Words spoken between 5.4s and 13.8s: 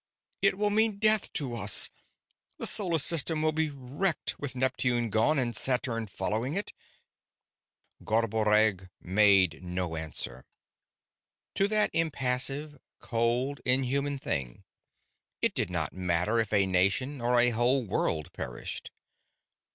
Saturn following it!" Garboreggg made no answer. To that impassive, cold,